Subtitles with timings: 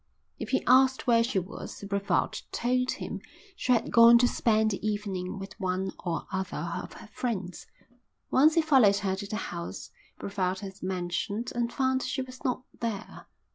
[0.39, 3.21] If he asked where she was Brevald told him
[3.55, 7.67] she had gone to spend the evening with one or other of her friends.
[8.31, 12.63] Once he followed her to the house Brevald had mentioned and found she was not
[12.79, 13.27] there.